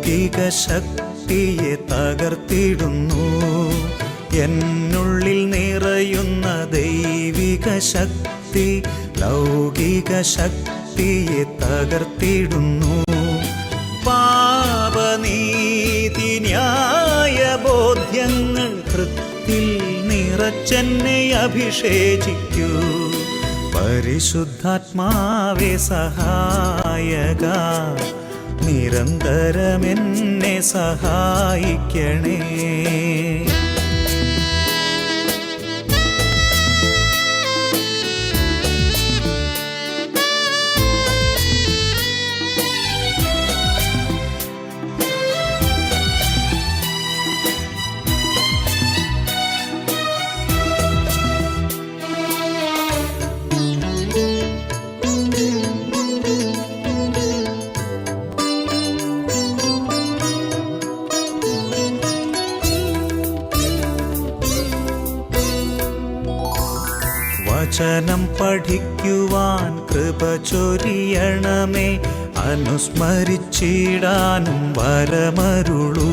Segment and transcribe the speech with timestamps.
[0.00, 3.24] ലൗകിക ശക്തിയെ തകർത്തിടുന്നു.
[4.44, 8.82] എന്നുള്ളിൽ നിറയുന്ന ദൈവിക ശക്തി
[9.20, 12.94] ലൗകിക ശക്തിയെ തകർത്തിടുന്നു.
[14.06, 19.66] പാപനീതി ന്യായ ബോധ്യങ്ങൾ കൃത്തിൽ
[20.08, 22.70] നിറച്ചെന്നെ അഭിഷേചിക്കൂ.
[23.74, 27.44] പരിശുദ്ധാത്മാവേ സഹായക
[28.70, 32.38] നിരന്തരമെന്നെ സഹായിക്കണേ.
[67.80, 72.02] വചനം പഠിക്കുവാൻ കൃപ ചൊരിയണമേ.
[72.36, 76.12] അനുസ്മരിച്ചിടാനും വരമരുളൂ.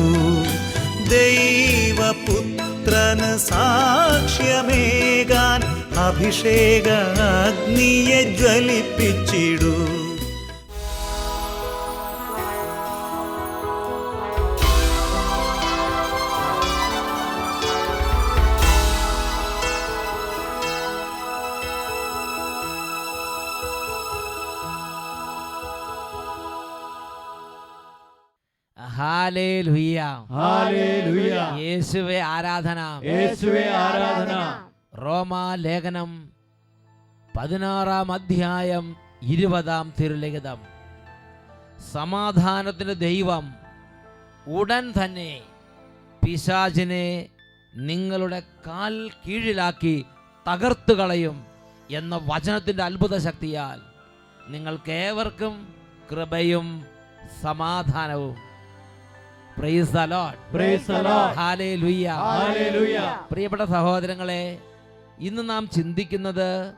[1.08, 5.60] ദൈവപുത്രന് സാക്ഷ്യമേകാൻ
[5.98, 9.97] അഭിഷേക അഗ്നിയെ ജ്വലിപ്പിച്ചിടൂ.
[31.58, 33.00] യേശുവേ ആരാധന.
[33.04, 34.62] യേശുവേ ആരാധന.
[34.98, 36.30] റോമാ ലേഖനം
[37.36, 40.58] പതിനാറാം അധ്യായം ഇരുപതാം തിരുലിഖിതം.
[41.92, 43.54] സമാധാനത്തിന് ദൈവം
[44.46, 45.40] ഉടൻ തന്നെ
[46.24, 47.28] പിശാചിനെ
[47.76, 50.04] നിങ്ങളുടെ കാൽ കീഴിലാക്കി
[50.52, 51.46] തകർത്തു കളയും
[51.90, 53.80] എന്ന വചനത്തിന്റെ അത്ഭുത ശക്തിയാൽ
[54.48, 55.74] നിങ്ങൾക്കേവർക്കും
[56.10, 56.84] കൃപയും
[57.42, 58.47] സമാധാനവും.
[63.30, 64.58] പ്രിയപ്പെട്ട സഹോദരങ്ങളെ
[65.18, 66.74] ഇന്ന് നാം ചിന്തിക്കുന്നത്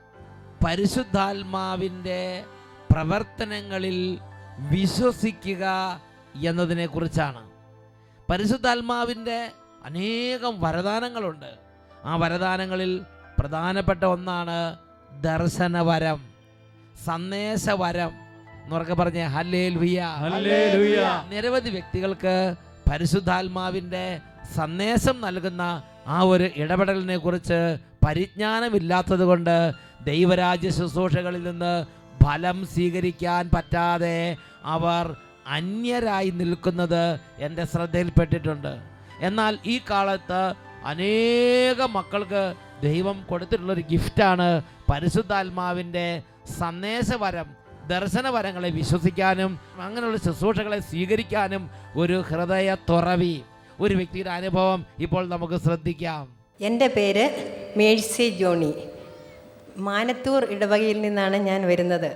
[0.64, 2.44] പരിശുദ്ധാത്മാവിന്റെ
[2.90, 3.98] പ്രവർത്തനങ്ങളിൽ
[4.70, 5.64] വിശ്വസിക്കുക
[6.42, 7.42] എന്നതിനെ കുറിച്ചാണ്
[8.30, 9.38] പരിശുദ്ധാത്മാവിന്റെ
[9.84, 11.50] അനേകം വരദാനങ്ങളുണ്ട്.
[12.04, 13.04] ആ വരദാനങ്ങളിൽ
[13.38, 14.58] പ്രധാനപ്പെട്ട ഒന്നാണ്
[15.20, 16.18] ദർശനവരം
[17.04, 18.12] സന്ദേശവരം
[18.64, 20.00] എന്ന് പറഞ്ഞ ഹല്ലേ ഹല്ലേലൂയ.
[21.30, 22.34] നിരവധി വ്യക്തികൾക്ക്
[22.90, 24.20] പരിശുദ്ധാത്മാവിന്റെ
[24.56, 31.86] സന്ദേശം നൽകുന്ന ആ ഒരു ഇടപെടലിനെ കുറിച്ച് പരിജ്ഞാനമില്ലാത്തത് കൊണ്ട് ദൈവരാജ്യ ശുശ്രൂഷകളിൽ നിന്ന്
[32.22, 35.16] ഫലം സ്വീകരിക്കാൻ പറ്റാതെ അവർ
[35.46, 38.72] അന്യരായി നിൽക്കുന്നത് എന്റെ ശ്രദ്ധയിൽപ്പെട്ടിട്ടുണ്ട്.
[39.20, 40.54] എന്നാൽ ഈ കാലത്ത്
[40.84, 46.22] അനേക മക്കൾക്ക് ദൈവം കൊടുത്തിട്ടുള്ളൊരു ഗിഫ്റ്റാണ് പരിശുദ്ധാത്മാവിന്റെ
[46.58, 47.48] സന്ദേശവരം
[47.90, 53.40] ദർശനവരങ്ങളെ വിശ്വസിക്കാനും അങ്ങനെയുള്ള ശുശ്രൂഷകളെ സ്വീകരിക്കാനും ഒരു ഹൃദയ തുറവി.
[53.80, 56.24] ഒരു വ്യക്തിയുടെ അനുഭവം ഇപ്പോൾ നമുക്ക് ശ്രദ്ധിക്കാം.
[56.60, 57.24] എന്റെ പേര്
[57.76, 58.74] മേഴ്സി ജോണി.
[59.76, 62.10] മാനത്തൂർ ഇടവകയിൽ നിന്നാണ് ഞാൻ വരുന്നത്.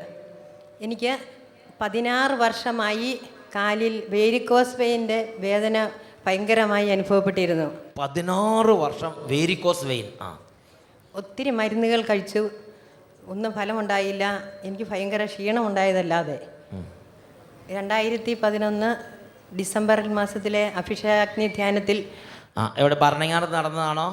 [0.81, 1.19] എനിക്ക്
[1.81, 3.21] പതിനാറ് വർഷമായി
[3.57, 5.91] കാലിൽ വേരിക്കോസ് വെയിന്റെ വേദന
[6.27, 7.71] ഭയങ്കരമായി അനുഭവപ്പെട്ടിരുന്നു.
[7.99, 10.39] പതിനാറ് വർഷം വേരിക്കോസ് വെയിൻ ആ.
[11.15, 12.51] ഒത്തിരി മരുന്നുകൾ കഴിച്ചു.
[13.27, 14.25] ഒന്നും ഫലമുണ്ടായില്ല.
[14.63, 16.47] എനിക്ക് ഭയങ്കര ക്ഷീണമുണ്ടായതല്ലാതെ.
[17.71, 18.91] രണ്ടായിരത്തി പതിനൊന്ന്
[19.57, 22.05] ഡിസംബർ മാസത്തിലെ അഭിഷേകാഗ്നി ധ്യാനത്തിൽ
[22.79, 22.97] എവിടെ?
[23.01, 24.09] ഭരണങ്ങാനത്ത് നടന്നതാണോ?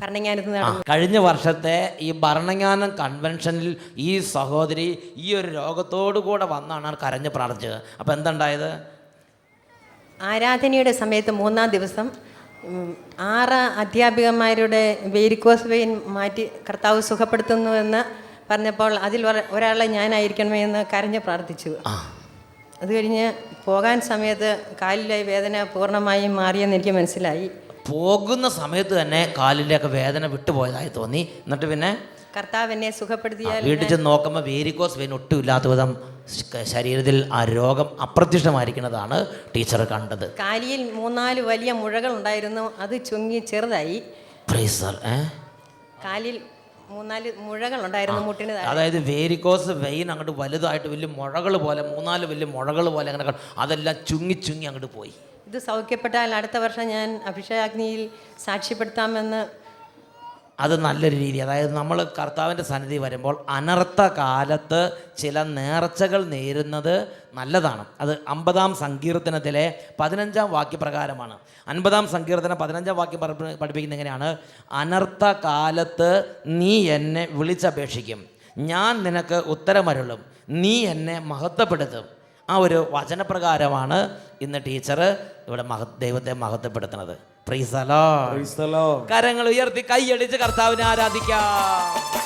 [0.00, 0.82] ഭരണങ്ങാനത്ത് നടന്നു.
[0.90, 7.82] കഴിഞ്ഞ വർഷത്തെ ഈ ഭരണങ്ങാനം കൺവെൻഷനിൽ ഈ സഹോദരി ഈ ഒരു രോഗത്തോടു കൂടെ വന്നാണ് കരഞ്ഞ് പ്രാർത്ഥിച്ചത്.
[8.00, 8.82] അപ്പം എന്തുണ്ടായത്?
[10.22, 12.10] ആരാധനയുടെ സമയത്ത് മൂന്നാം ദിവസം
[13.20, 21.72] ആറ് അധ്യാപികന്മാരുടെ വേരിക്കോസ് വെയിൻ മാറ്റി കർത്താവ് സുഖപ്പെടുത്തുന്നുവെന്ന് പറഞ്ഞപ്പോൾ അതിൽ ഒരാളെ ഞാനായിരിക്കണമേ എന്ന് കരഞ്ഞ് പ്രാർത്ഥിച്ചു.
[22.82, 23.26] അത് കഴിഞ്ഞ്
[23.64, 24.50] പോകാൻ സമയത്ത്
[24.82, 27.50] കാലിലെ വേദന പൂർണമായും മാറിയെന്ന് എനിക്ക് മനസ്സിലായി.
[27.90, 31.22] പോകുന്ന സമയത്ത് തന്നെ കാലിന്റെയൊക്കെ വേദന വിട്ടുപോയതായി തോന്നി.
[31.44, 31.90] എന്നിട്ട് പിന്നെ
[32.36, 35.90] കർത്താവ് എന്നെ സുഖപ്പെടുത്തിയാൽ വീട്ടിൽ ചെന്ന് നോക്കുമ്പോൾ വേരിക്കോസ് വെയിൻ ഒട്ടും ഇല്ലാത്ത വിധം
[36.72, 39.16] ശരീരത്തിൽ ആ രോഗം അപ്രത്യക്ഷമായിരിക്കുന്നതാണ്
[39.54, 40.26] ടീച്ചർ കണ്ടത്.
[40.38, 43.98] കാലിയിൽ മൂന്നാൽ വലിയ മുഴകൾ ഉണ്ടായിരുന്നു അത് ചുങ്ങി ചെറുതായി.
[46.04, 46.38] കാലിൽ
[46.90, 48.52] മൂന്നാൽ മുഴകൾ ഉണ്ടായിരുന്നു മുട്ടിന്.
[48.70, 53.34] അതായത് വേരിക്കോസ് വെയിൻ അങ്ങോട്ട് വലുതായിട്ട് വലിയ മുഴകൾ പോലെ മൂന്നാൽ വലിയ മുഴകൾ പോലെ അങ്ങനെ.
[53.62, 55.12] അതെല്ലാം ചുങ്ങി ചുങ്ങി അങ്ങോട്ട് പോയി
[55.48, 58.02] ഇത് സൗഖ്യപ്പെട്ടാൽ അടുത്ത വർഷം ഞാൻ അഭിഷേകാഗ്നിയിൽ
[58.46, 59.40] സാക്ഷ്യപ്പെടുത്താമെന്ന്
[60.60, 61.38] അത് നല്ലൊരു രീതി.
[61.38, 67.84] അതായത് നമ്മൾ കർത്താവിന്റെ സന്നിധി വരുമ്പോൾ അനർത്ഥ കാലത്ത് ചില നേർച്ചകൾ നേരുന്നത് നല്ലതാണ്.
[68.00, 71.38] അത് അമ്പതാം സങ്കീർത്തനത്തിലെ പതിനഞ്ചാം വാക്യപ്രകാരമാണ്.
[71.68, 74.36] അൻപതാം സങ്കീർത്തനം പതിനഞ്ചാം വാക്യം പഠിപ്പിക്കുന്ന എങ്ങനെയാണ്?
[74.72, 78.26] അനർത്ഥ കാലത്ത് നീ എന്നെ വിളിച്ചപേക്ഷിക്കും.
[78.58, 82.04] ഞാൻ നിനക്ക് ഉത്തരമരുളും നീ എന്നെ മഹത്വപ്പെടുത്തും.
[82.50, 85.16] ആ ഒരു വചനപ്രകാരമാണ് ഇന്ന് ടീച്ചർ
[85.48, 87.18] ഇവിടെ മഹ ദൈവത്തെ മഹത്വപ്പെടുത്തുന്നത്.
[89.10, 92.20] കരങ്ങൾ ഉയർത്തി കൈയടിച്ച് കർത്താവിനെ ആരാധിക്കാം.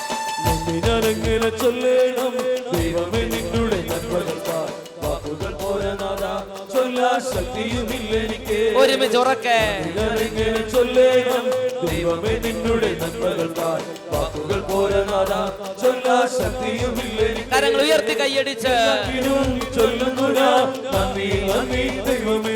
[1.49, 2.31] ചൊല്ലേണം.
[2.77, 3.79] ദൈവമേ നിന്നുടെ
[5.07, 6.25] വാക്കുകൾ പോരനാഥ
[7.19, 8.77] ശക്തിയുമില്ല എനിക്ക്.
[8.77, 9.85] ഒരുമിച്ച് ഉറക്കെ.
[10.69, 11.43] ചൊല്ലേണം.
[11.87, 14.15] ദൈവമേ നിന്നുടെ നന്മകൾക്കായി.
[14.15, 15.33] വാക്കുകൾ പോരനാഥ
[15.81, 17.15] ചൊല്ലാ ശക്തിയുമില്ല
[17.55, 18.75] കരങ്ങൾ ഉയർത്തി കൈയടിച്ച്.
[19.75, 20.39] ചൊല്ലുന്നു
[20.97, 22.53] നന്ദി നന്ദി ദൈവമേ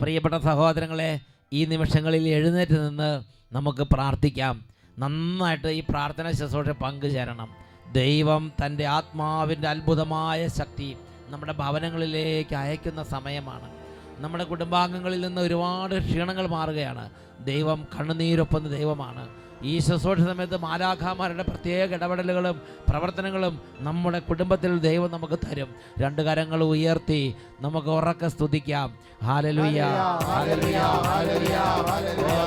[0.00, 1.20] പ്രിയപ്പെട്ട സഹോദരങ്ങളെ
[1.52, 3.22] ഈ നിമിഷങ്ങളിൽ എഴുന്നേറ്റ് നിന്ന്
[3.54, 4.64] നമുക്ക് പ്രാർത്ഥിക്കാം.
[4.98, 7.48] നന്നായിട്ട് ഈ പ്രാർത്ഥന ശുശ്രൂഷ പങ്കുചേരണം
[7.92, 10.96] ദൈവം തന്റെ ആത്മാവിന്റെ അത്ഭുതമായ ശക്തി
[11.28, 13.70] നമ്മുടെ ഭവനങ്ങളിലേക്ക് അയക്കുന്ന സമയമാണ്.
[14.18, 17.10] നമ്മുടെ കുടുംബാംഗങ്ങളിൽ നിന്ന് ഒരുപാട് ക്ഷീണങ്ങൾ മാറുകയാണ്.
[17.44, 19.28] ദൈവം കണ്ണുനീരൊപ്പുന്ന ദൈവമാണ്.
[19.70, 22.56] ഈ ശുശ്രൂഷ സമയത്ത് മാലാഖാമാരുടെ പ്രത്യേക ഇടപെടലുകളും
[22.88, 23.54] പ്രവർത്തനങ്ങളും
[23.86, 25.68] നമ്മുടെ കുടുംബത്തിൽ ദൈവം നമുക്ക് തരും.
[26.02, 27.20] രണ്ട് കരങ്ങൾ ഉയർത്തി
[27.64, 28.88] നമുക്ക് ഉറക്കെ സ്തുതിക്കാം.
[29.26, 29.80] ഹാലലുയ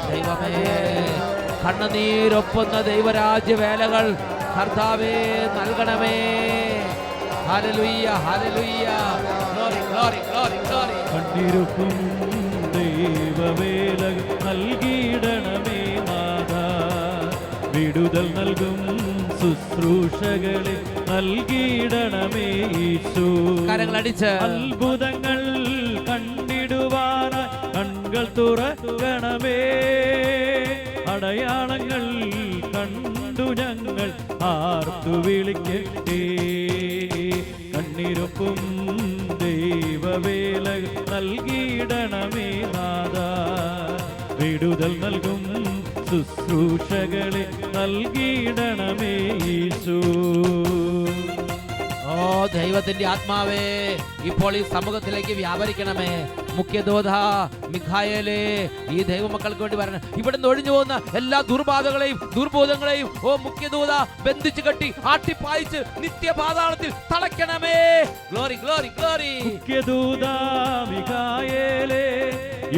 [0.10, 0.66] ദൈവമേ
[1.64, 4.06] കണ്ണുനീരൊപ്പുന്ന ദൈവരാജ്യ വേലകൾ
[4.58, 5.16] കർത്താവേ
[5.58, 6.18] നൽകണമേ.
[7.48, 8.88] ഹാലലുയ്യ ഹാലലുയ്യ
[9.54, 11.92] ഗ്ലോറി ഗ്ലോറി ഗ്ലോറി ഗ്ലോറി കണ്ടിരുക്കും
[12.76, 14.02] ദൈവവേല
[14.46, 15.05] നാഥ
[17.96, 18.98] വിടുതൽ നൽകും
[19.40, 20.76] ശുശ്രൂഷകളെ
[21.12, 22.48] നൽകിയിടണമേ
[22.80, 23.28] ഈശോ.
[23.70, 24.26] കരങ്ങളടിച്ച്.
[24.26, 25.40] അത്ഭുതങ്ങൾ
[26.06, 29.58] കണ്ടിടുവാനായി കൺകൾ തുറക്കണമേ.
[31.08, 32.04] അടയാളങ്ങൾ
[32.76, 34.12] കണ്ടു ഞങ്ങൾ
[34.44, 36.22] ആർത്തു വിളിക്കട്ടെ.
[37.76, 38.58] കണ്ണിരൊപ്പും
[39.38, 40.70] ദൈവവേല
[41.12, 43.18] നൽകിയിടണമേ നാദ
[44.42, 45.45] വിടുതൽ നൽകും
[46.16, 47.42] ശുശ്രൂഷകളെ
[47.76, 49.14] നൽകിയിടണമേ
[49.54, 49.96] ഈശോ
[52.12, 53.64] ഓ ദൈവത്തിന്റെ ആത്മാവേ
[54.30, 56.12] ഇപ്പോൾ ഈ സമൂഹത്തിലേക്ക് വ്യാപരിക്കണമേ.
[56.54, 57.10] മുഖ്യദോധ
[57.68, 58.38] മിഖായലേ
[58.90, 60.02] ഈ ദൈവമക്കൾക്ക് വേണ്ടി വരണം.
[60.18, 63.92] ഇവിടുന്ന് ഒഴിഞ്ഞു പോകുന്ന എല്ലാ ദുർബാധകളെയും ദുർബോധങ്ങളെയും ഓ മുഖ്യദൂത
[64.26, 67.78] ബന്ധിച്ചു കെട്ടി ആട്ടിപ്പായിച്ച് നിത്യപാതാളത്തിൽ തളയ്ക്കണമേ.
[68.32, 69.34] Glory glory glory.
[69.50, 70.00] മുഖ്യദൂതാമികായേലേ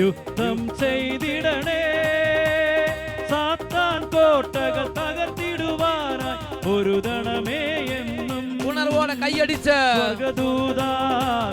[0.02, 1.82] യുദ്ധം ചെയ്തിടണേ.
[4.38, 7.62] കോട്ടകൾ തകർത്തിടുവാനായി പൊരുതണമേ
[7.98, 9.78] എന്നും ഉണർവോടെ കൈയടിച്ച്.
[10.00, 10.82] സ്വർഗദൂത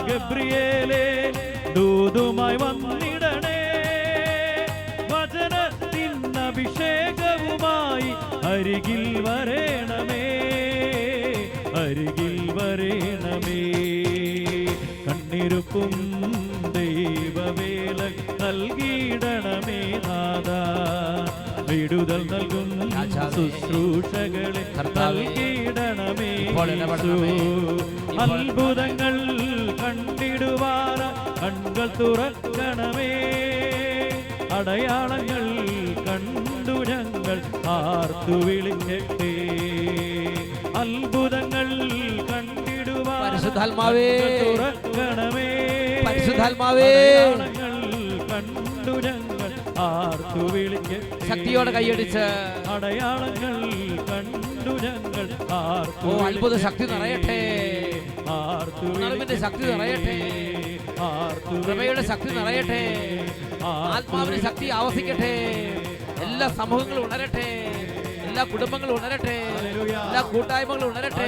[0.08, 1.04] ഗബ്രിയേലേ
[1.76, 3.60] ദൂതുമായി വന്നിടണേ.
[5.12, 6.12] വചനത്തിൻ
[6.46, 8.10] അഭിഷേകവുമായി
[8.52, 9.03] അരികിൽ
[21.74, 24.62] വിടുതൽ നൽകും രാജാവേ, ശുശ്രൂഷകളെ
[24.98, 26.30] നൽകിയിടണമേ
[28.24, 29.14] അത്ഭുതങ്ങൾ
[29.80, 31.00] കണ്ടിടുവാന
[31.40, 33.10] കൺകൾ തുറക്കണമേ
[34.58, 35.44] അടയാളങ്ങൾ
[36.06, 37.38] കണ്ടു ഞങ്ങൾ
[37.74, 39.32] ആർത്തു വിളിക്കട്ടെ
[40.82, 41.68] അത്ഭുതങ്ങൾ
[42.30, 44.08] കണ്ടിടുവാൻ പരിശുദ്ധാത്മാവേ.
[44.42, 45.48] തുറക്കണമേ
[46.06, 46.90] പരിശുദ്ധാത്മാവേ.
[48.30, 49.33] കണ്ടു ഞങ്ങൾ
[49.78, 50.48] ആർത്തു
[51.28, 52.24] ശക്തിയോടെ കൈയടിച്ച്.
[52.68, 53.60] അടയാളങ്ങൾ
[54.10, 57.38] കണ്ടു ഞങ്ങൾ ആർത്തു അത്ഭുത ശക്തി നിറയട്ടെ.
[58.28, 60.18] ആർത്തു ഉണർവിന്റെ ശക്തി നിറയട്ടെ.
[61.00, 62.82] ആർത്തു കൃപയുടെ ശക്തി നിറയട്ടെ.
[63.64, 65.34] ആത്മാവിന്റെ ശക്തി ആവസിക്കട്ടെ.
[66.22, 67.63] എല്ലാ സമൂഹങ്ങളും ഉണരട്ടെ.
[68.34, 69.34] എല്ലാ കുടുംബങ്ങളും ഉണരട്ടെ.
[70.04, 71.26] എല്ലാ കൂട്ടായ്മകളും ഉണരട്ടെ.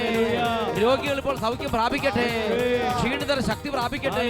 [0.83, 2.25] രോഗികൾ ഇപ്പോൾ സൗഖ്യം പ്രാപിക്കട്ടെ.
[2.97, 4.25] ക്ഷീണിതർ ശക്തി പ്രാപിക്കട്ടെ.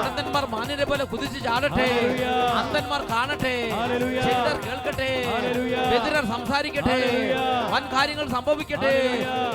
[0.00, 1.88] ഉടന്തന്മാർ മാന്യരെ പോലെ കുതിച്ചു ചാടട്ടെ.
[2.60, 3.54] അന്തന്മാർ കാണട്ടെ.
[4.26, 5.10] ചിന്തർ കേൾക്കട്ടെ.
[5.96, 6.98] എതിരർ സംസാരിക്കട്ടെ.
[7.74, 8.94] വൻ കാര്യങ്ങൾ സംഭവിക്കട്ടെ.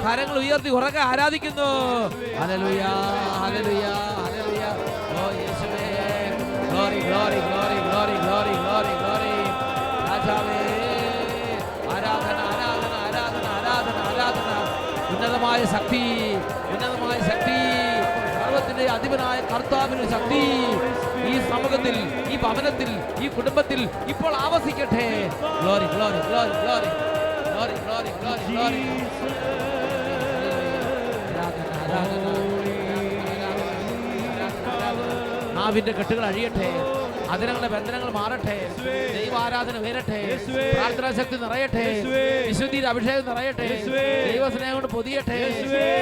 [0.05, 1.70] കരങ്ങൾ ഉയർത്തി ഉറക്കെ ആരാധിക്കുന്നു.
[2.41, 2.91] ഹലലുയാ
[3.43, 4.70] ഹലലുയാ ഹലലുയാ
[5.22, 5.88] ഓ യേശുവേ.
[6.72, 7.50] ഗ്ലോറി ഗ്ലോറി ഗ്ലോറി ഗ്ലോറി
[15.51, 16.01] ഉന്നതമായ ശക്തി
[16.74, 17.55] ഉന്നതമായ ശക്തി
[18.36, 20.39] സർവത്തിന്റെ അധിപനായ കർത്താവിന് ശക്തി.
[21.31, 21.96] ഈ സമൂഹത്തിൽ
[22.34, 22.89] ഈ ഭവനത്തിൽ
[23.24, 23.81] ഈ കുടുംബത്തിൽ
[24.13, 25.05] ഇപ്പോൾ ആവസിക്കട്ടെ.
[25.62, 26.89] Glory glory glory glory
[27.51, 28.84] glory glory glory glory
[35.58, 36.70] നാവിന്റെ കെട്ടുകൾ അഴിയട്ടെ.
[37.32, 38.56] അതിനങ്ങളുടെ ബന്ധനങ്ങൾ മാറട്ടെ.
[39.18, 40.20] ദൈവാരാധന ഉയരട്ടെ.
[40.74, 41.86] പ്രാർത്ഥനാ ശക്തി നിറയട്ടെ.
[42.48, 43.68] വിശുദ്ധിയുടെ അഭിഷേകം നിറയട്ടെ.
[44.32, 45.40] ദൈവസ്നേഹം കൊണ്ട് പൊതിയട്ടെ.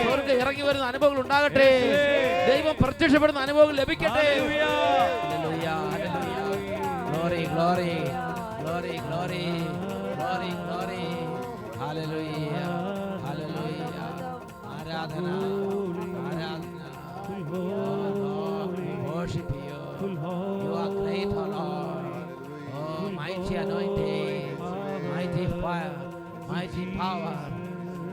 [0.10, 1.70] അവർക്ക് ഇറങ്ങി വരുന്ന അനുഭവങ്ങൾ ഉണ്ടാകട്ടെ.
[2.50, 4.28] ദൈവം പ്രത്യക്ഷപ്പെടുന്ന അനുഭവങ്ങൾ ലഭിക്കട്ടെ.
[14.72, 15.69] ആരാധന.
[26.80, 27.52] Mighty power.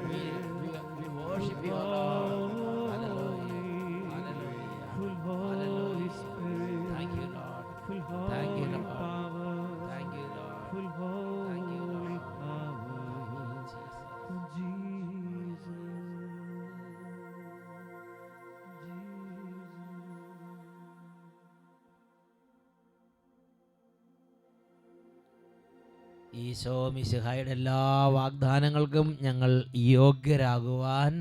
[0.09, 0.15] We,
[0.61, 0.69] we,
[0.99, 2.53] we worship you, Lord.
[2.93, 4.11] Hallelujah.
[4.11, 5.17] Hallelujah.
[5.25, 6.11] Hallelujah.
[6.95, 8.31] Thank you, Lord.
[8.31, 8.56] Thank you,
[26.57, 27.79] Isho മിശിഹായുടെ എല്ലാ
[28.15, 29.51] വാഗ്ദാനങ്ങൾക്കും ഞങ്ങൾ
[29.95, 31.13] യോഗ്യരാകുവാൻ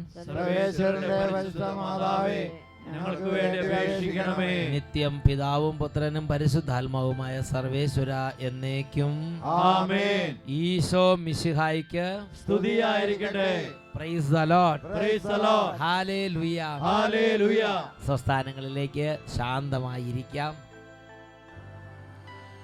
[2.93, 4.49] ഞങ്ങൾക്ക് വേണ്ടി അപേക്ഷിക്കണമേ.
[4.73, 8.11] നിത്യം പിതാവും പുത്രനും പരിശുദ്ധാത്മാവുമായ സർവേശ്വര
[8.47, 9.13] എന്നേക്കും.
[9.59, 10.29] ആമേൻ.
[10.61, 12.07] ഈശോ മിശിഹായിക്ക്
[12.43, 13.51] സ്തുതിയായിരിക്കട്ടെ.
[13.95, 15.75] Praise the Lord Praise the Lord.
[15.83, 17.63] ഹാലേലുയ ഹല്ലേലൂയ
[18.07, 20.53] സ്വസ്ഥാനങ്ങളിലേക്ക് ശാന്തമായിരിക്കാം.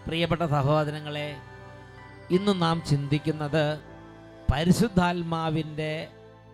[0.07, 1.29] പ്രിയപ്പെട്ട സഹോദരങ്ങളെ
[2.35, 3.65] ഇന്ന് നാം ചിന്തിക്കുന്നത്
[4.51, 5.93] പരിശുദ്ധാത്മാവിന്റെ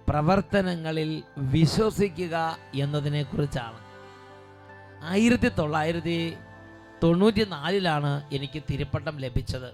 [0.10, 2.36] പ്രവർത്തനങ്ങളിൽ വിശ്വസിക്കുക
[2.76, 3.80] എന്നതിനെക്കുറിച്ചാണ്.
[5.04, 6.18] ആയിരത്തി തൊള്ളായിരത്തി
[7.04, 9.70] തൊണ്ണൂറ്റി നാലിലാണ് എനിക്ക് തിരുപ്പട്ടം ലഭിച്ചത്.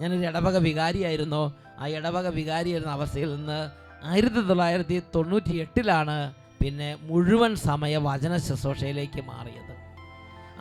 [0.00, 1.42] ഞാനൊരു ഇടവക വികാരിയായിരുന്നു.
[1.78, 3.60] ആ ഇടവക വികാരിയായിരുന്ന അവസ്ഥയിൽ നിന്ന്
[4.10, 6.16] ആയിരത്തി തൊള്ളായിരത്തി തൊണ്ണൂറ്റി എട്ടിലാണ്
[6.60, 9.74] പിന്നെ മുഴുവൻ സമയ വചന ശുശ്രൂഷയിലേക്ക് മാറിയത്.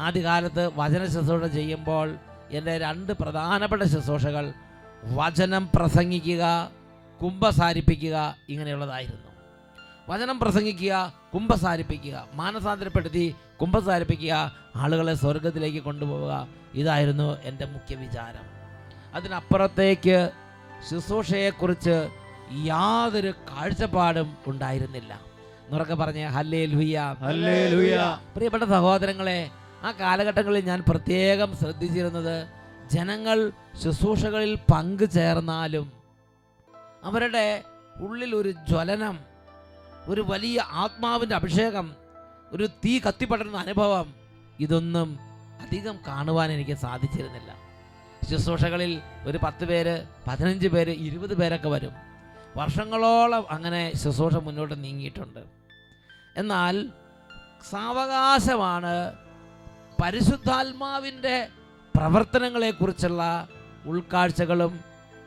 [0.05, 2.07] ആദ്യകാലത്ത് വചന ശുശ്രൂഷ ചെയ്യുമ്പോൾ
[2.51, 4.45] എന്റെ രണ്ട് പ്രധാനപ്പെട്ട ശുശ്രൂഷകൾ
[5.03, 6.43] വചനം പ്രസംഗിക്കുക
[7.21, 8.17] കുംഭസാരിപ്പിക്കുക
[8.49, 9.29] ഇങ്ങനെയുള്ളതായിരുന്നു.
[10.09, 13.25] വചനം പ്രസംഗിക്കുക കുംഭസാരിപ്പിക്കുക മാനസാന്തരപ്പെടുത്തി
[13.61, 14.33] കുംഭസാരിപ്പിക്കുക
[14.75, 16.33] ആളുകളെ സ്വർഗത്തിലേക്ക് കൊണ്ടുപോവുക
[16.73, 18.45] ഇതായിരുന്നു എന്റെ മുഖ്യ വിചാരം.
[19.15, 20.17] അതിനപ്പുറത്തേക്ക്
[20.89, 21.95] ശുശ്രൂഷയെക്കുറിച്ച്
[22.67, 25.13] യാതൊരു കാഴ്ചപ്പാടും ഉണ്ടായിരുന്നില്ല.
[25.65, 26.99] എന്നുറക്കെ പറഞ്ഞ ഹല്ലേ ലുയ്യ
[28.35, 29.39] പ്രിയപ്പെട്ട സഹോദരങ്ങളെ
[29.85, 32.35] ആ കാലഘട്ടങ്ങളിൽ ഞാൻ പ്രത്യേകം ശ്രദ്ധിച്ചിരുന്നത്
[32.93, 33.37] ജനങ്ങൾ
[33.81, 35.87] ശുശ്രൂഷകളിൽ പങ്കു ചേർന്നാലും
[37.09, 37.45] അവരുടെ
[38.05, 39.15] ഉള്ളിൽ ഒരു ജ്വലനം
[40.11, 41.87] ഒരു വലിയ ആത്മാവിന്റെ അഭിഷേകം
[42.55, 44.07] ഒരു തീ കത്തിപ്പെടുന്ന അനുഭവം
[44.65, 45.09] ഇതൊന്നും
[45.63, 47.51] അധികം കാണുവാൻ എനിക്ക് സാധിച്ചിരുന്നില്ല.
[48.29, 48.91] ശുശ്രൂഷകളിൽ
[49.29, 49.95] ഒരു പത്ത് പേര്
[50.27, 51.93] പതിനഞ്ച് പേര് ഇരുപത് പേരൊക്കെ വരും.
[52.59, 55.41] വർഷങ്ങളോളം അങ്ങനെ ശുശ്രൂഷ മുന്നോട്ട് നീങ്ങിയിട്ടുണ്ട്.
[56.41, 56.75] എന്നാൽ
[57.71, 58.95] സാവകാശമാണ്
[60.01, 61.47] പരിശുദ്ധാത്മാവിന്റെ
[61.95, 63.47] പ്രവർത്തനങ്ങളെക്കുറിച്ചുള്ള
[63.85, 64.79] ഉൾക്കാഴ്ചകളും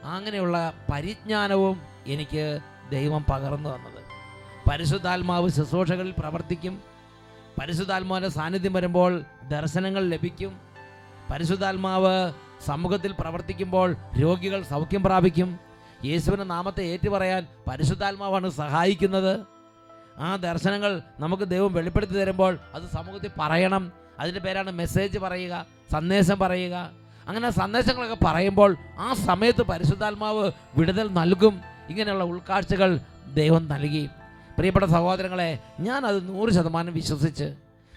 [0.04, 2.58] അങ്ങനെയുള്ള പരിജ്ഞാനവും എനിക്ക്
[2.90, 4.04] ദൈവം പകർന്നു തന്നത്.
[4.70, 6.82] പരിശുദ്ധാത്മാവ് ശുശ്രൂഷകളിൽ പ്രവർത്തിക്കും.
[7.60, 10.60] പരിശുദ്ധാത്മാവിന്റെ സാന്നിധ്യം വരുമ്പോൾ ദർശനങ്ങൾ ലഭിക്കും.
[11.32, 12.32] പരിശുദ്ധാത്മാവ്
[12.64, 15.58] സമൂഹത്തിൽ പ്രവർത്തിക്കുമ്പോൾ രോഗികൾ സൗഖ്യം പ്രാപിക്കും.
[16.04, 19.40] യേശുവിന്റെ നാമത്തെ ഏറ്റുപറയാൻ പരിശുദ്ധാത്മാവാണ് സഹായിക്കുന്നത്.
[20.18, 24.03] ആ ദർശനങ്ങൾ നമുക്ക് ദൈവം വെളിപ്പെടുത്തി തരുമ്പോൾ അത് സമൂഹത്തിൽ പറയണം.
[24.20, 26.90] അതിന്റെ പേരാണ് മെസ്സേജ് പറയുക സന്ദേശം പറയുക.
[27.28, 31.60] അങ്ങനെ സന്ദേശങ്ങളൊക്കെ പറയുമ്പോൾ ആ സമയത്ത് പരിശുദ്ധാത്മാവ് വിടുതൽ നൽകും.
[31.88, 33.00] ഇങ്ങനെയുള്ള ഉൾക്കാഴ്ചകൾ
[33.34, 34.08] ദൈവം നൽകി.
[34.58, 37.54] പ്രിയപ്പെട്ട സഹോദരങ്ങളെ ഞാൻ അത് നൂറ് ശതമാനം വിശ്വസിച്ച്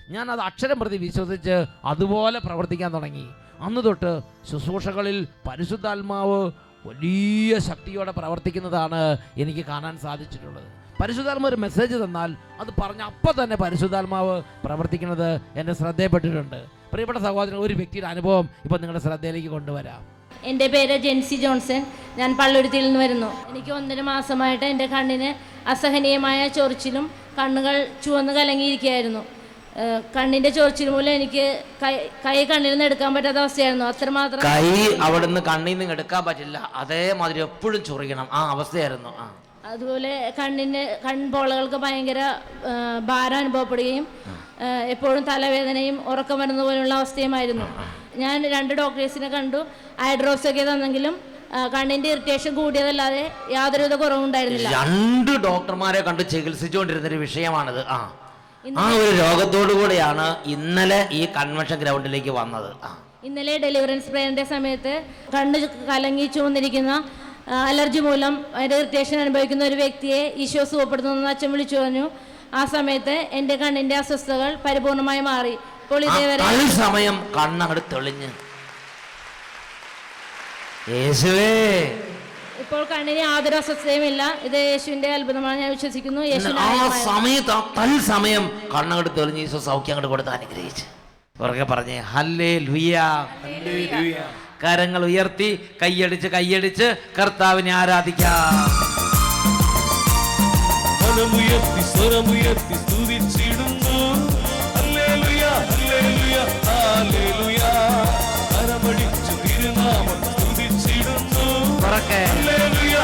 [0.10, 3.28] ഞാൻ അത് അക്ഷരം പ്രതി വിശ്വസിച്ച് അതുപോലെ പ്രവർത്തിക്കാൻ തുടങ്ങി.
[3.60, 4.22] അന്ന് തൊട്ട്
[4.52, 6.52] ശുശ്രൂഷകളിൽ പരിശുദ്ധാത്മാവ്
[6.86, 10.87] വലിയ ശക്തിയോടെ പ്രവർത്തിക്കുന്നതാണ് എനിക്ക് കാണാൻ സാധിച്ചിട്ടുള്ളത്.
[11.02, 17.74] പരിശുദ്ധാത്മാവ് ഒരു മെസ്സേജ് തന്നാൽ അത് പറഞ്ഞ അപ്പം തന്നെ പരിശുദ്ധാത്മാവ് പ്രവർത്തിക്കുന്നത് എന്റെ ശ്രദ്ധയിൽപ്പെട്ടിട്ടുണ്ട് പ്രിയപ്പെട്ട സഹോദരൻ ഒരു
[17.74, 20.02] വ്യക്തിയുടെ അനുഭവം ഇപ്പം നിങ്ങളുടെ ശ്രദ്ധയിലേക്ക് കൊണ്ടുവരാം.
[20.44, 21.86] എന്റെ പേര് ജെൻസി ജോൺസൺ.
[22.18, 23.50] ഞാൻ പള്ളുരുത്തിയിൽ നിന്ന് വരുന്നു.
[23.50, 25.30] എനിക്ക് ഒന്നര മാസമായിട്ട് എന്റെ കണ്ണിന്
[25.70, 29.24] അസഹനീയമായ ചൊറിച്ചിലും കണ്ണുകൾ ചുവന്ന് കലങ്ങിയിരിക്കുകയായിരുന്നു.
[30.16, 33.86] കണ്ണിന്റെ ചോർച്ചിൽ ചൊറിച്ചിൽ മൂലം എനിക്ക് കൈ കൈ കണ്ണിൽ നിന്ന് എടുക്കാൻ പറ്റാത്ത അവസ്ഥയായിരുന്നു.
[33.86, 36.72] അത്രമാത്രം കൈ അവിടുന്ന് കണ്ണിൽ നിന്ന് എടുക്കാൻ പറ്റില്ല.
[36.76, 38.28] അതേമാതിരി എപ്പോഴും ചൊറിയണം.
[38.32, 39.10] ആ അവസ്ഥയായിരുന്നു.
[39.18, 39.28] ആ.
[39.68, 42.20] അതുപോലെ കണ്ണിന് കൺപോളകൾക്ക് ഭയങ്കര
[43.06, 44.06] ഭാരം അനുഭവപ്പെടുകയും
[44.90, 47.66] എപ്പോഴും തലവേദനയും ഉറക്കം വരുന്ന പോലുള്ള അവസ്ഥയുമായിരുന്നു.
[48.16, 49.60] ഞാൻ രണ്ട് ഡോക്ടേഴ്സിനെ കണ്ടു.
[50.02, 51.16] ഐ ഡ്രോപ്സ് ഒക്കെ തന്നെങ്കിലും
[51.74, 53.22] കണ്ണിന്റെ ഇറിറ്റേഷൻ കൂടിയതല്ലാതെ
[53.52, 54.70] യാതൊരുവിധ കുറവുണ്ടായിരുന്നില്ല.
[54.74, 57.82] രണ്ട് ഡോക്ടർമാരെ കണ്ട് ചികിത്സിച്ചുകൊണ്ടിരുന്ന ഒരു വിഷയമാണിത്.
[57.90, 58.00] ആ.
[58.78, 62.70] ആ ഒരു രോഗത്തോടു കൂടിയാണ് ഇന്നലെ ഈ കൺവെൻഷൻ ഗ്രൗണ്ടിലേക്ക് വന്നത്.
[63.24, 64.92] ഇന്നലെ ഡെലിവറൻസ് പ്രേയറിന്റെ സമയത്ത്
[65.34, 65.60] കണ്ണ്
[65.90, 66.92] കലങ്ങി ചുവന്നിരിക്കുന്ന
[67.70, 72.06] അലർജി മൂലം അതിന്റെ ഇറിറ്റേഷൻ അനുഭവിക്കുന്ന ഒരു വ്യക്തിയെ ഈശോ സുഖപ്പെടുത്തുന്നതെന്ന് അച്ഛൻ വിളിച്ചു പറഞ്ഞു.
[72.54, 75.54] ആ സമയത്ത് എന്റെ കണ്ണിന്റെ അസ്വസ്ഥതകൾ പരിപൂർണമായി മാറി.
[75.84, 78.30] ഇപ്പോൾ ഇതേവരെ സമയം കണ്ണങ്ങട് തെളിഞ്ഞ്.
[80.96, 81.56] യേശുവേ.
[82.64, 86.22] ഇപ്പോൾ കണ്ണിന് യാതൊരു അസ്വസ്ഥതയുമില്ല ഇത് യേശുവിന്റെ അത്ഭുതമാണ് ഞാൻ വിശ്വസിക്കുന്നു.
[86.22, 90.86] യേശു ആ സമയത്ത് ആ തൽസമയം കണ്ണങ്ങട് തെളിഞ്ഞ് ഈശോ സൗഖ്യം അങ്ങോട്ട് കൊടുത്ത് അനുഗ്രഹിച്ച്.
[91.40, 92.96] പുറകെ പറഞ്ഞേ ഹല്ലേ ലുയ
[94.64, 95.50] കരങ്ങൾ ഉയർത്തി
[95.82, 96.88] കൈയടിച്ച് കൈയടിച്ച്
[97.20, 98.54] കർത്താവിനെ ആരാധിക്കാം.
[101.00, 103.98] സ്വരമുയർത്തി സ്വരമുയർത്തി സ്തുതിച്ചിടുന്നു.
[104.78, 106.38] ഹല്ലേലൂയ ഹല്ലേലൂയ
[106.68, 107.62] ഹല്ലേലൂയ.
[108.54, 111.48] കരമടിച്ചു തിരുനാമം സ്തുതിച്ചിടുന്നു.
[111.84, 112.96] ഹല്ലേലൂയ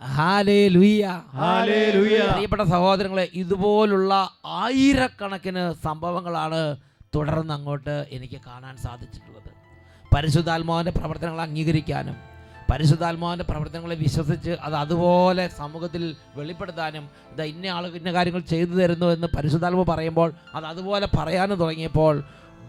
[0.00, 1.04] ഹാലേലുയ്യ.
[1.34, 2.18] ഹാലേലുയ്യ.
[2.32, 4.14] പ്രിയപ്പെട്ട സഹോദരങ്ങളെ ഇതുപോലുള്ള
[4.46, 6.76] ആയിരക്കണക്കിന് സംഭവങ്ങളാണ്
[7.14, 9.50] തുടർന്ന് അങ്ങോട്ട് എനിക്ക് കാണാൻ സാധിച്ചിട്ടുള്ളത്.
[10.14, 12.16] പരിശുദ്ധാത്മാവിന്റെ പ്രവർത്തനങ്ങൾ അംഗീകരിക്കാനും
[12.70, 19.28] പരിശുദ്ധാത്മാവിന്റെ പ്രവർത്തനങ്ങളെ വിശ്വസിച്ച് അത് അതുപോലെ സമൂഹത്തിൽ വെളിപ്പെടുത്താനും ഇത് ഇന്ന ആൾ ഇന്ന കാര്യങ്ങൾ ചെയ്തു തരുന്നു എന്ന്
[19.36, 22.24] പരിശുദ്ധാത്മ പറയുമ്പോൾ അത് അതുപോലെ പറയാനും തുടങ്ങിയപ്പോൾ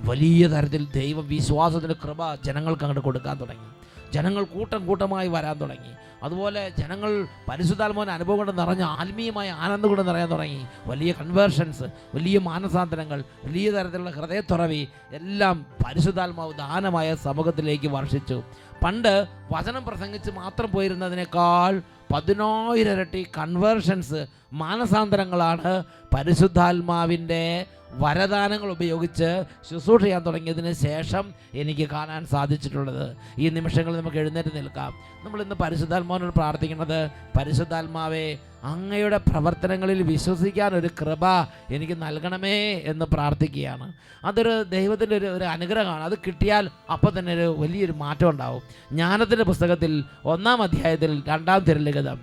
[0.09, 3.67] വലിയ തരത്തിൽ ദൈവം വിശ്വാസത്തിന്റെ കൃപ ജനങ്ങൾക്ക് അങ്ങോട്ട് കൊടുക്കാൻ തുടങ്ങി.
[4.13, 5.91] ജനങ്ങൾ കൂട്ടം കൂട്ടമായി വരാൻ തുടങ്ങി.
[6.23, 10.65] അതുപോലെ ജനങ്ങൾ പരിശുദ്ധാത്മാവിന്റെ അനുഭവം കൊണ്ട് നിറഞ്ഞ ആത്മീയമായ ആനന്ദം കൊണ്ട് നിറയാൻ തുടങ്ങി.
[10.85, 11.83] വലിയ കൺവേർഷൻസ്
[12.15, 18.43] വലിയ മാനസാന്തരങ്ങൾ വലിയ തരത്തിലുള്ള ഹൃദയത്തുറവി എല്ലാം പരിശുദ്ധാത്മാവ് ദാനമായ സമൂഹത്തിലേക്ക് വർഷിച്ചു.
[18.83, 30.73] പണ്ട് വചനം പ്രസംഗിച്ച് മാത്രം പോയിരുന്നതിനേക്കാൾ പതിനായിരം ഇരട്ടി കൺവേർഷൻസ് മാനസാന്തരങ്ങളാണ് പരിശുദ്ധാത്മാവിന്റെ വരദാനങ്ങൾ ഉപയോഗിച്ച് ശുശ്രൂഷ ചെയ്യാൻ തുടങ്ങിയതിന്
[30.73, 33.17] ശേഷം എനിക്ക് കാണാൻ സാധിച്ചിട്ടുള്ളത്.
[33.39, 34.93] ഈ നിമിഷങ്ങളിൽ നമുക്ക് എഴുന്നേറ്റ് നിൽക്കാം.
[35.23, 41.25] നമ്മൾ ഇന്ന് പരിശുദ്ധാത്മാവിനോട് പ്രാർത്ഥിക്കുന്നത് പരിശുദ്ധാത്മാവേ അങ്ങയുടെ പ്രവർത്തനങ്ങളിൽ വിശ്വസിക്കാൻ ഒരു കൃപ
[41.69, 43.93] എനിക്ക് നൽകണമേ എന്ന് പ്രാർത്ഥിക്കുകയാണ്.
[44.25, 46.03] അതൊരു ദൈവത്തിന്റെ ഒരു ഒരു അനുഗ്രഹമാണ്.
[46.03, 48.61] അത് കിട്ടിയാൽ അപ്പോൾ തന്നെ ഒരു വലിയൊരു മാറ്റം ഉണ്ടാവും.
[48.91, 51.63] ജ്ഞാനത്തിന്റെ പുസ്തകത്തിൽ ഒന്നാം അധ്യായത്തിൽ രണ്ടാം
[51.93, 52.19] തിരലിഖിതം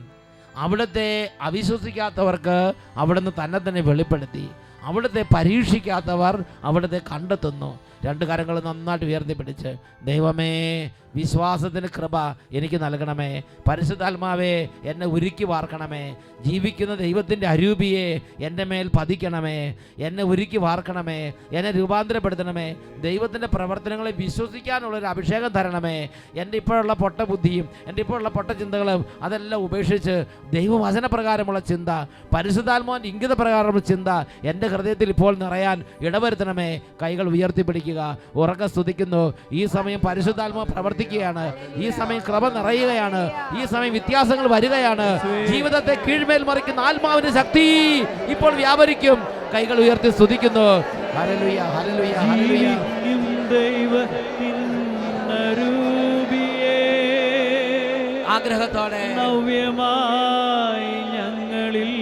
[0.57, 1.09] അവിടുത്തെ
[1.41, 2.57] അവിശ്വസിക്കാത്തവർക്ക്
[2.97, 4.47] അവിടുന്ന് തന്നെ തന്നെ വെളിപ്പെടുത്തി.
[4.83, 7.71] അവിടുത്തെ പരീക്ഷിക്കാത്തവർ അവിടുത്തെ കണ്ടെത്തുന്നു.
[8.05, 9.71] രണ്ട് കരങ്ങൾ നന്നായിട്ട് ഉയർത്തി പിടിച്ച്
[10.05, 10.53] ദൈവമേ
[11.17, 12.17] വിശ്വാസത്തിന് കൃപ
[12.53, 13.43] എനിക്ക് നൽകണമേ.
[13.69, 16.17] പരിശുദ്ധാത്മാവേ എന്നെ ഉരുക്കി വാർക്കണമേ.
[16.47, 19.75] ജീവിക്കുന്ന ദൈവത്തിന്റെ അരൂപിയെ എന്റെ മേൽ പതിക്കണമേ.
[19.99, 21.33] എന്നെ ഉരുക്കി വാർക്കണമേ.
[21.53, 22.75] എന്നെ രൂപാന്തരപ്പെടുത്തണമേ.
[23.01, 26.09] ദൈവത്തിന്റെ പ്രവർത്തനങ്ങളെ വിശ്വസിക്കാനുള്ളൊരു അഭിഷേകം തരണമേ.
[26.35, 31.89] എന്റെ ഇപ്പോഴുള്ള പൊട്ട ബുദ്ധിയും എന്റെ ഇപ്പോഴുള്ള പൊട്ട ചിന്തകളും അതെല്ലാം ഉപേക്ഷിച്ച് ദൈവവചനപ്രകാരമുള്ള ചിന്ത
[32.35, 34.09] പരിശുദ്ധാത്മാവിന്റെ ഇംഗിത പ്രകാരമുള്ള ചിന്ത
[34.45, 36.81] എന്റെ ഹൃദയത്തിൽ ഇപ്പോൾ നിറയാൻ ഇടവരുത്തണമേ.
[37.03, 38.19] കൈകൾ ഉയർത്തിപ്പിടിക്കുക.
[38.37, 39.35] ഉറക്ക സ്തുതിക്കുന്നു.
[39.53, 40.67] ഈ സമയം പരിശുദ്ധാത്മാവ്
[41.01, 41.45] പ്രവർത്തിക്കുകയാണ്
[41.77, 43.23] ഈ സമയം ക്രമ നിറയുകയാണ്.
[43.61, 45.09] ഈ സമയം വ്യത്യാസങ്ങൾ വരികയാണ്.
[45.53, 47.67] ജീവിതത്തെ കീഴ്മേൽ മറിക്കുന്ന ആത്മാവിന്റെ ശക്തി
[48.33, 49.19] ഇപ്പോൾ വ്യാപരിക്കും.
[49.55, 50.69] കൈകൾ ഉയർത്തി സ്തുതിക്കുന്നു.
[51.17, 51.61] ഹരലുയ
[52.29, 54.07] ജീവിക്കും ദൈവത്തിനരൂപിയേ
[58.37, 61.93] ആഗ്രഹത്തോടെ നവ്യമായി ഞങ്ങളിൽ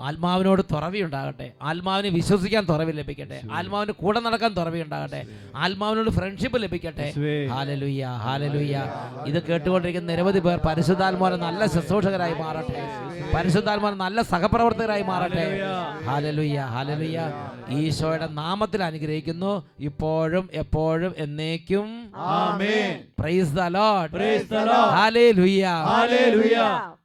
[0.00, 1.52] ആത്മാവിനോട് തുറവി ഉണ്ടാകട്ടെ.
[1.62, 3.40] ആത്മാവിനെ വിശ്വസിക്കാൻ തുറവി ലഭിക്കട്ടെ.
[3.52, 5.26] ആത്മാവിന് കൂടെ നടക്കാൻ തുറവി ഉണ്ടാകട്ടെ.
[5.56, 7.08] ആത്മാവിനോട് ഫ്രണ്ട്ഷിപ്പ് ലഭിക്കട്ടെ.
[7.52, 8.76] ഹാലലുയ്യ ഹാലലുയ്യ
[9.26, 12.82] ഇത് കേട്ടുകൊണ്ടിരിക്കുന്ന നിരവധി പേർ പരിശുദ്ധാത്മാവിനെ നല്ല ശുശ്രൂഷകരായി മാറട്ടെ.
[13.34, 15.46] പരിശുദ്ധാത്മാവിനെ നല്ല സഹപ്രവർത്തകരായി മാറട്ടെ.
[16.08, 17.20] ഹാലലുയ്യ ഹാലലുയ്യ
[17.68, 19.52] ഈശോയുടെ നാമത്തിൽ അനുഗ്രഹിക്കുന്നു.
[19.80, 21.88] ഇപ്പോഴും എപ്പോഴും എന്നേക്കും.
[23.20, 24.12] പ്രൈസ് ദ ലോർഡ്
[24.98, 27.03] ഹാലേ the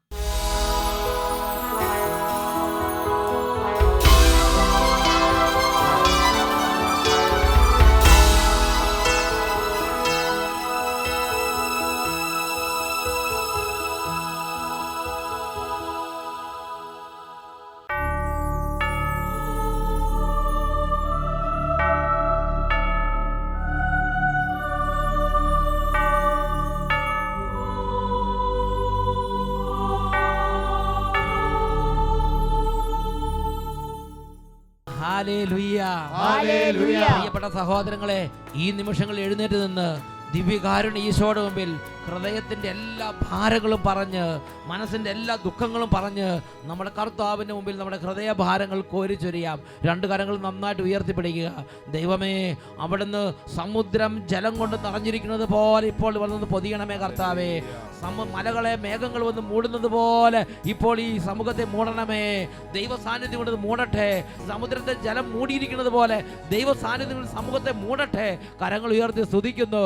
[37.39, 38.21] പ്രിയപ്പെട്ട സഹോദരങ്ങളെ
[38.55, 39.89] ഈ നിമിഷങ്ങൾ എഴുന്നേറ്റ് നിന്ന്
[40.33, 47.97] ദിവ്യകാരുണ്യ ഈശോയുടെ മുമ്പിൽ ഹൃദയത്തിന്റെ എല്ലാ ഭാരങ്ങളും പറഞ്ഞ് മനസ്സിന്റെ എല്ലാ ദുഃഖങ്ങളും പറഞ്ഞ് നമ്മുടെ കർത്താവിന്റെ മുമ്പിൽ നമ്മുടെ
[47.97, 49.61] ഹൃദയഭാരങ്ങൾ കോരിച്ചൊരിയാം.
[49.85, 51.65] രണ്ട് കരങ്ങൾ നന്നായിട്ട് ഉയർത്തിപ്പിടിക്കുക.
[51.91, 57.61] ദൈവമേ അവിടുന്ന് സമുദ്രം ജലം കൊണ്ട് നിറഞ്ഞിരിക്കുന്നത് പോലെ ഇപ്പോൾ വന്നത് പൊതിയണമേ കർത്താവേ.
[58.01, 62.47] സമ മലകളെ മേഘങ്ങൾ വന്ന് മൂടുന്നത് പോലെ ഇപ്പോൾ ഈ സമൂഹത്തെ മൂടണമേ.
[62.73, 64.09] ദൈവ സാന്നിധ്യം കൊണ്ട് മൂടട്ടെ.
[64.47, 68.39] സമുദ്രത്തെ ജലം മൂടിയിരിക്കുന്നത് പോലെ ദൈവ സാന്നിധ്യം കൊണ്ട് സമൂഹത്തെ മൂടട്ടെ.
[68.61, 69.83] കരങ്ങൾ ഉയർത്തി സ്തുതിക്കുന്നു.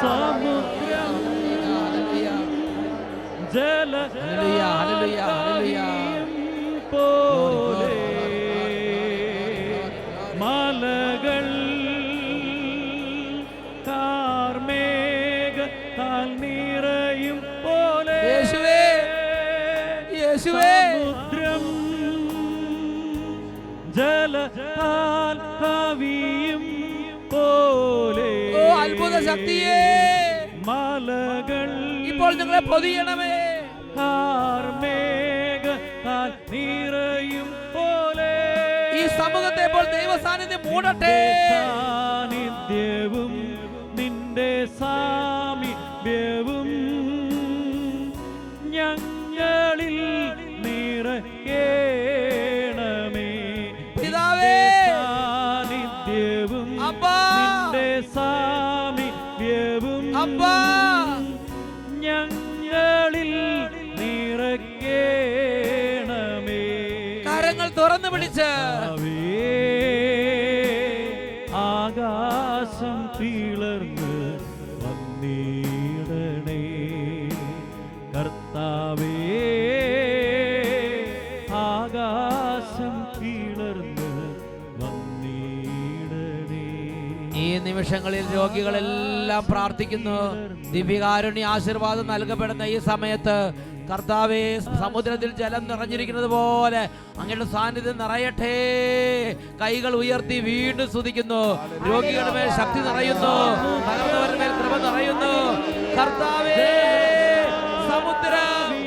[0.00, 1.14] സമുദ്രം.
[3.54, 3.94] ജല.
[6.92, 7.94] പോലെ
[10.40, 11.46] മലകൾ
[16.40, 18.18] നിറയും പോലെ.
[20.44, 21.64] സമുദ്രം
[23.96, 26.17] ജലത്താൽ ഓ
[28.98, 29.80] അത്ഭുത ശക്തിയേ.
[30.66, 31.70] മലകൾ
[32.06, 33.34] ഇപ്പോൾ നിങ്ങളെ പൊതിയണമേ.
[36.52, 38.32] നിറയും പോലെ.
[38.98, 41.16] ഈ സമൂഹത്തെ ഇപ്പോൾ ദൈവസാന്നിധ്യം മൂടട്ടെ.
[41.50, 43.32] സാന്നിധ്യവും
[43.94, 46.37] നിന്റെ സാമീപ്യവും
[87.98, 90.18] നിമിഷങ്ങളിൽ രോഗികളെല്ലാം പ്രാർത്ഥിക്കുന്നു.
[90.72, 93.36] ദിവ്യകാരുണ്യ ആശീർവാദം നൽകപ്പെടുന്ന ഈ സമയത്ത്
[93.90, 94.42] കർത്താവെ
[94.82, 96.82] സമുദ്രത്തിൽ ജലം നിറഞ്ഞിരിക്കുന്നത് പോലെ
[97.18, 98.54] അങ്ങയുടെ സാന്നിധ്യം നിറയട്ടെ.
[99.62, 101.42] കൈകൾ ഉയർത്തി വീണ്ടും സ്തുതിക്കുന്നു.
[101.88, 103.34] രോഗികളുടെ മേൽ ശക്തി നിറയുന്നു.
[104.40, 105.34] മേൽ കൃപ നിറയുന്നു.
[105.98, 106.70] കർത്താവേ
[107.90, 108.77] സമുദ്രം